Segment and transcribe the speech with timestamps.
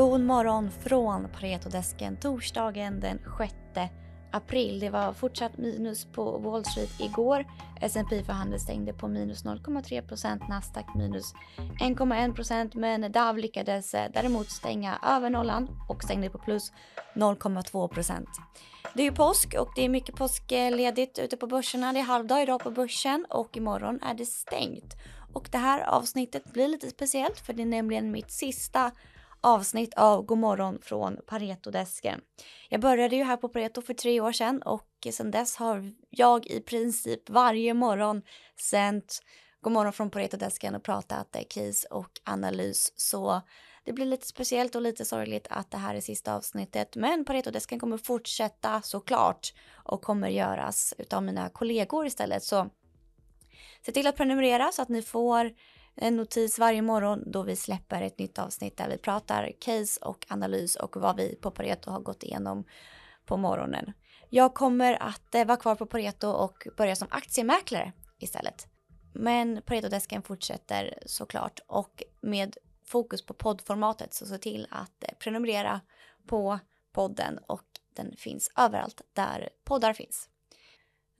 [0.00, 3.54] God morgon från Paretodesken torsdagen den 6
[4.32, 4.80] april.
[4.80, 7.44] Det var fortsatt minus på Wall Street igår.
[7.80, 11.34] S&P för handel stängde på minus 0,3% Nasdaq minus
[11.80, 16.72] 1,1% men Dow lyckades eh, däremot stänga över nollan och stängde på plus
[17.14, 18.26] 0,2%
[18.94, 21.92] Det är ju påsk och det är mycket påskledigt ute på börserna.
[21.92, 24.94] Det är halvdag idag på börsen och imorgon är det stängt.
[25.32, 28.90] Och det här avsnittet blir lite speciellt för det är nämligen mitt sista
[29.40, 32.20] avsnitt av Godmorgon från Paretodesken.
[32.68, 36.46] Jag började ju här på Pareto för tre år sedan och sedan dess har jag
[36.46, 38.22] i princip varje morgon
[38.60, 39.22] sänt
[39.60, 42.92] Godmorgon från Paretodesken och pratat eh, case och analys.
[42.96, 43.40] Så
[43.84, 46.96] det blir lite speciellt och lite sorgligt att det här är sista avsnittet.
[46.96, 52.44] Men Paretodesken kommer fortsätta såklart och kommer göras utav mina kollegor istället.
[52.44, 52.70] Så
[53.86, 55.52] se till att prenumerera så att ni får
[56.02, 60.26] en notis varje morgon då vi släpper ett nytt avsnitt där vi pratar case och
[60.28, 62.64] analys och vad vi på Pareto har gått igenom
[63.26, 63.92] på morgonen.
[64.28, 68.66] Jag kommer att eh, vara kvar på Pareto och börja som aktiemäklare istället.
[69.14, 72.56] Men Paretodesken fortsätter såklart och med
[72.86, 75.80] fokus på poddformatet så se till att eh, prenumerera
[76.26, 76.58] på
[76.92, 77.64] podden och
[77.96, 80.29] den finns överallt där poddar finns.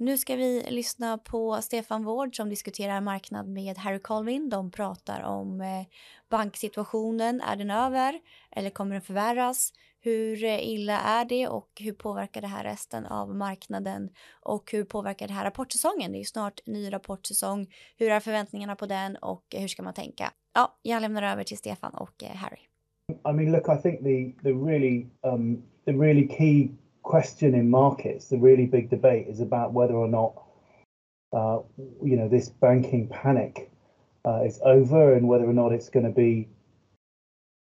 [0.00, 4.48] Nu ska vi lyssna på Stefan Wård som diskuterar marknad med Harry Colvin.
[4.48, 5.86] De pratar om eh,
[6.30, 7.40] banksituationen.
[7.40, 9.72] Är den över eller kommer den förvärras?
[10.00, 14.10] Hur eh, illa är det och hur påverkar det här resten av marknaden?
[14.42, 16.12] Och hur påverkar det här rapportsäsongen?
[16.12, 17.66] Det är ju snart ny rapportsäsong.
[17.96, 20.32] Hur är förväntningarna på den och hur ska man tänka?
[20.54, 22.60] Ja, jag lämnar över till Stefan och eh, Harry.
[23.10, 26.68] I mean, look, I think the the really um, the really key
[27.10, 30.32] question in markets, the really big debate is about whether or not,
[31.32, 31.58] uh,
[32.04, 33.68] you know, this banking panic
[34.24, 36.48] uh, is over and whether or not it's going to be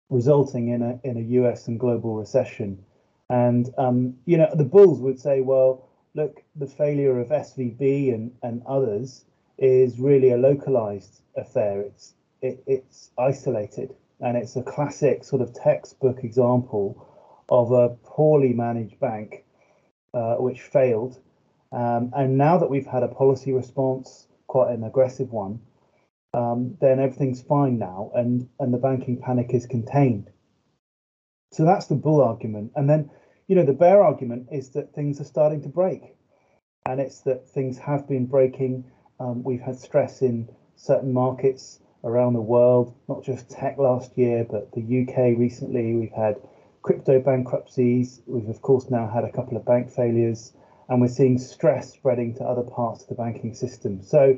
[0.09, 2.85] resulting in a in a US and global recession.
[3.29, 8.31] And um, you know, the bulls would say, well, look, the failure of SVB and
[8.43, 9.25] and others
[9.57, 11.81] is really a localized affair.
[11.81, 16.87] It's it, it's isolated, and it's a classic sort of textbook example
[17.49, 19.43] of a poorly managed bank
[20.13, 21.19] uh, which failed.
[21.71, 25.59] Um, and now that we've had a policy response, quite an aggressive one,
[26.33, 30.29] um, then everything's fine now, and and the banking panic is contained.
[31.51, 33.09] So that's the bull argument, and then
[33.47, 36.15] you know the bear argument is that things are starting to break,
[36.85, 38.85] and it's that things have been breaking.
[39.19, 44.45] Um, we've had stress in certain markets around the world, not just tech last year,
[44.49, 45.95] but the UK recently.
[45.95, 46.37] We've had
[46.83, 48.21] crypto bankruptcies.
[48.27, 50.53] We've, of course, now had a couple of bank failures,
[50.89, 54.03] and we're seeing stress spreading to other parts of the banking system.
[54.03, 54.37] So,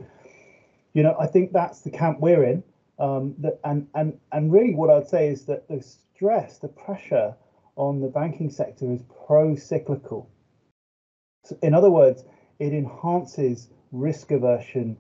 [0.94, 2.64] you know, I think that's the camp we're in.
[2.98, 7.36] Um, that, and, and, and really, what I'd say is that the stress, the pressure
[7.76, 10.30] on the banking sector is pro cyclical.
[11.44, 12.24] So in other words,
[12.60, 14.98] it enhances risk aversion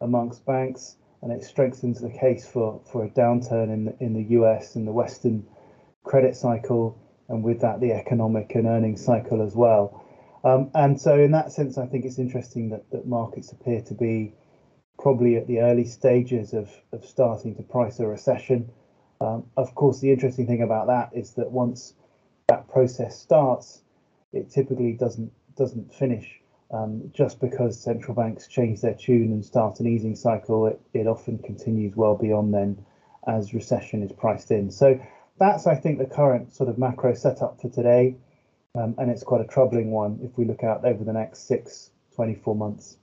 [0.00, 4.24] amongst banks and it strengthens the case for, for a downturn in the, in the
[4.40, 5.46] US and the Western
[6.04, 6.96] credit cycle,
[7.28, 10.04] and with that, the economic and earnings cycle as well.
[10.44, 13.94] Um, and so, in that sense, I think it's interesting that, that markets appear to
[13.94, 14.34] be
[14.98, 18.70] probably at the early stages of, of starting to price a recession.
[19.20, 21.94] Um, of course, the interesting thing about that is that once
[22.48, 23.82] that process starts,
[24.32, 26.40] it typically doesn't doesn't finish.
[26.70, 31.06] Um, just because central banks change their tune and start an easing cycle, it, it
[31.06, 32.84] often continues well beyond then
[33.28, 34.70] as recession is priced in.
[34.70, 34.98] So
[35.38, 38.16] that's, I think, the current sort of macro setup for today.
[38.76, 41.90] Um, and it's quite a troubling one if we look out over the next six,
[42.16, 42.96] 24 months.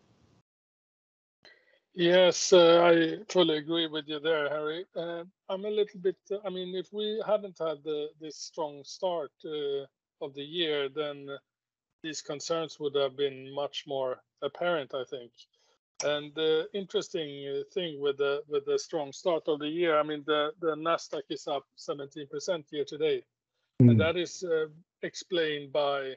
[1.94, 4.86] Yes, uh, I fully agree with you there, Harry.
[4.96, 8.84] Uh, I'm a little bit, uh, I mean, if we hadn't had the, this strong
[8.86, 9.86] start uh,
[10.22, 11.28] of the year, then
[12.02, 15.32] these concerns would have been much more apparent, I think.
[16.04, 20.04] And the interesting uh, thing with the with the strong start of the year, I
[20.04, 23.26] mean, the the Nasdaq is up 17% year to date,
[23.82, 23.92] mm.
[23.92, 24.68] and that is uh,
[25.04, 26.16] explained by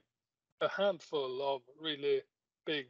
[0.60, 2.22] a handful of really
[2.64, 2.86] big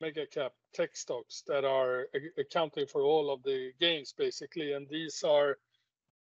[0.00, 2.06] mega cap tech stocks that are
[2.38, 5.58] accounting for all of the gains basically, and these are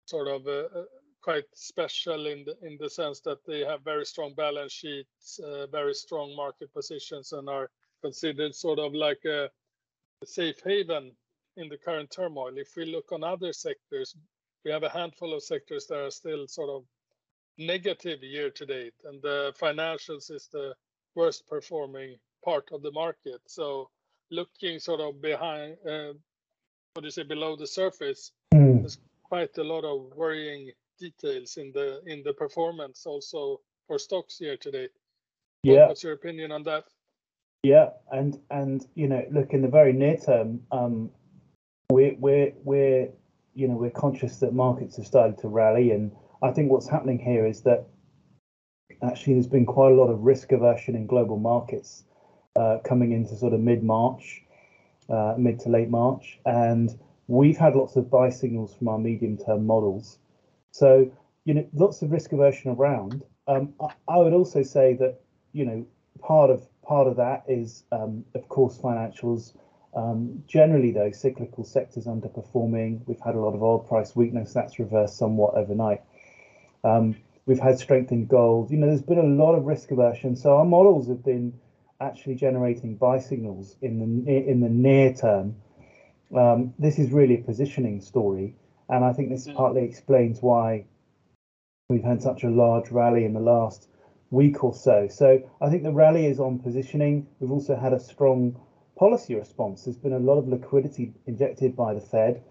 [0.06, 0.84] sort of uh, uh,
[1.22, 5.68] quite special in the in the sense that they have very strong balance sheets, uh,
[5.68, 7.70] very strong market positions, and are
[8.04, 9.50] considered sort of like a,
[10.26, 11.12] safe haven
[11.58, 12.58] in the current turmoil.
[12.58, 14.16] If we look on other sectors,
[14.66, 16.84] we have a handful of sectors that are still sort of
[17.60, 20.74] negative year to date, and the financials is the
[21.16, 23.42] worst performing part of the market.
[23.48, 23.90] So
[24.32, 26.14] looking sort of behind, uh,
[26.94, 28.80] what do you say, below the surface, mm.
[28.80, 34.42] there's quite a lot of worrying details in the in the performance also for stocks
[34.42, 34.92] year to date.
[35.64, 35.88] Yeah.
[35.88, 36.86] What's your opinion on that?
[37.64, 41.12] Yeah, and and you know, look in the very near term, um,
[41.90, 43.10] we're we're we're
[43.56, 46.12] you know we're conscious that markets have started to rally, and
[46.42, 47.86] I think what's happening here is that
[49.02, 52.04] actually there's been quite a lot of risk aversion in global markets
[52.56, 54.44] uh, coming into sort of mid March,
[55.10, 59.38] uh, mid to late March, and we've had lots of buy signals from our medium
[59.38, 60.20] term models.
[60.72, 61.12] So
[61.46, 63.24] you know, lots of risk aversion around.
[63.48, 65.22] Um, I, I would also say that
[65.54, 65.88] you know
[66.20, 69.54] part of part of that is um, of course financials.
[69.96, 73.02] Um, generally, though, cyclical sectors underperforming.
[73.08, 76.02] We've had a lot of oil price weakness that's reversed somewhat overnight.
[76.84, 78.70] Um, we've had strength in gold.
[78.70, 80.36] You know, there's been a lot of risk aversion.
[80.36, 81.54] So our models have been
[82.00, 85.56] actually generating buy signals in the in the near term.
[86.36, 88.56] Um, this is really a positioning story,
[88.90, 90.86] and I think this partly explains why
[91.90, 93.88] we've had such a large rally in the last
[94.30, 95.08] week or so.
[95.08, 97.28] So I think the rally is on positioning.
[97.40, 98.60] We've also had a strong
[98.98, 99.84] policy response.
[99.84, 102.44] There's been a lot of liquidity injected by the Fed,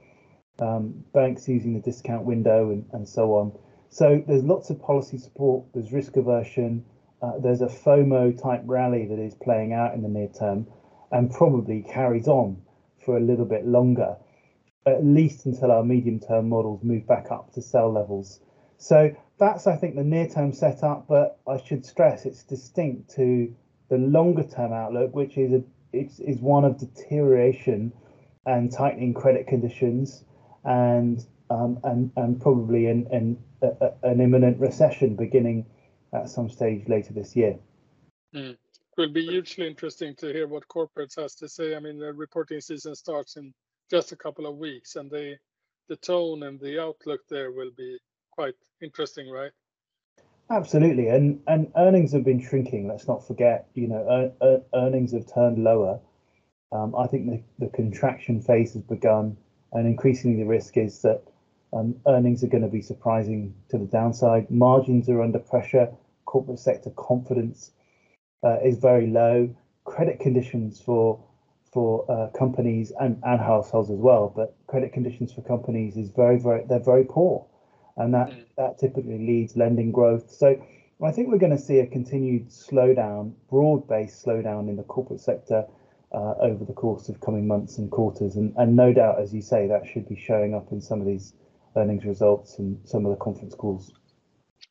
[0.61, 3.52] um, banks using the discount window, and, and so on.
[3.88, 5.64] So there's lots of policy support.
[5.75, 6.84] There's risk aversion.
[7.20, 10.67] Uh, there's a FOMO type rally that is playing out in the near term,
[11.11, 12.62] and probably carries on
[13.05, 14.17] for a little bit longer,
[14.87, 18.40] at least until our medium term models move back up to sell levels.
[18.78, 21.06] So that's, I think, the near term setup.
[21.08, 23.55] But I should stress it's distinct to
[23.88, 25.62] the longer term outlook, which is a
[25.93, 27.93] it's, is one of deterioration
[28.44, 30.25] and tightening credit conditions
[30.64, 35.67] and um, and and probably an an, a, an imminent recession beginning
[36.12, 37.58] at some stage later this year.
[38.34, 38.50] Mm.
[38.52, 41.76] It will be hugely interesting to hear what corporates has to say.
[41.76, 43.52] I mean, the reporting season starts in
[43.90, 45.38] just a couple of weeks, and they
[45.88, 47.99] the tone and the outlook there will be
[48.37, 49.50] quite interesting, right?
[50.50, 52.87] Absolutely, and and earnings have been shrinking.
[52.87, 55.99] Let's not forget, you know, er, earnings have turned lower.
[56.71, 59.37] Um, I think the, the contraction phase has begun,
[59.73, 61.23] and increasingly the risk is that
[61.73, 64.49] um, earnings are going to be surprising to the downside.
[64.50, 65.88] Margins are under pressure.
[66.27, 67.73] Corporate sector confidence
[68.44, 69.53] uh, is very low.
[69.85, 71.25] Credit conditions for
[71.73, 76.38] for uh, companies and, and households as well, but credit conditions for companies is very
[76.38, 77.47] very they're very poor
[77.97, 78.45] and that mm.
[78.57, 80.31] that typically leads lending growth.
[80.31, 80.61] So
[81.03, 85.67] I think we're going to see a continued slowdown, broad-based slowdown in the corporate sector
[86.13, 89.43] uh, over the course of coming months and quarters, and and no doubt, as you
[89.43, 91.35] say, that should be showing up in some of these
[91.77, 93.93] earnings results and some of the conference calls.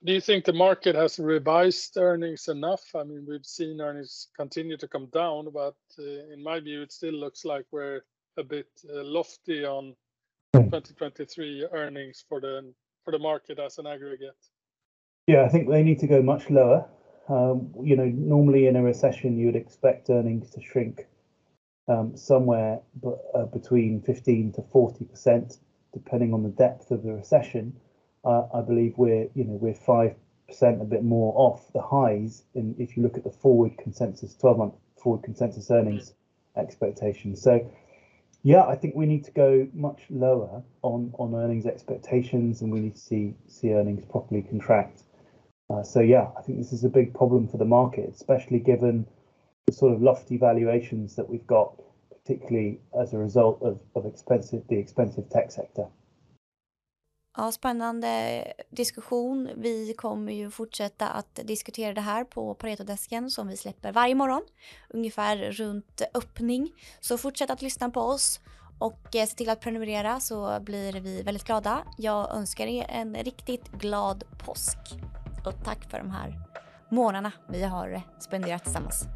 [0.03, 2.83] Do you think the market has revised earnings enough?
[2.95, 6.91] I mean, we've seen earnings continue to come down, but uh, in my view, it
[6.91, 8.01] still looks like we're
[8.37, 9.95] a bit uh, lofty on
[10.53, 12.73] 2023 earnings for the
[13.05, 14.35] for the market as an aggregate?
[15.27, 16.89] Yeah, I think they need to go much lower.
[17.29, 21.07] Um, you know, normally in a recession, you would expect earnings to shrink
[21.87, 25.57] um, somewhere b- uh, between 15 to 40 percent,
[25.93, 27.75] depending on the depth of the recession.
[28.23, 30.15] Uh, I believe we're, you know, we're five
[30.47, 32.43] percent, a bit more off the highs.
[32.53, 36.13] And if you look at the forward consensus, 12-month forward consensus earnings
[36.55, 37.71] expectations, so
[38.45, 42.79] yeah, I think we need to go much lower on on earnings expectations, and we
[42.79, 45.01] need to see see earnings properly contract.
[45.67, 49.07] Uh, so yeah, I think this is a big problem for the market, especially given
[49.65, 54.61] the sort of lofty valuations that we've got, particularly as a result of, of expensive
[54.69, 55.87] the expensive tech sector.
[57.37, 59.49] Ja, spännande diskussion.
[59.55, 64.41] Vi kommer ju fortsätta att diskutera det här på Paretodesken som vi släpper varje morgon,
[64.89, 66.71] ungefär runt öppning.
[66.99, 68.39] Så fortsätt att lyssna på oss
[68.79, 71.83] och eh, se till att prenumerera så blir vi väldigt glada.
[71.97, 74.77] Jag önskar er en riktigt glad påsk
[75.45, 76.39] och tack för de här
[76.91, 79.07] månaderna vi har spenderat tillsammans.